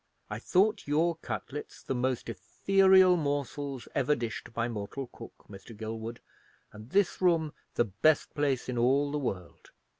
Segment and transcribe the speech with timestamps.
[0.31, 5.77] I thought your cutlets the most ethereal morsels ever dished by mortal cook, Mr.
[5.77, 6.21] Gilwood,
[6.73, 9.69] and this room the best place in all the world.